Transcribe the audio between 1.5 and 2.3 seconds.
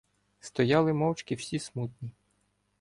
смутні.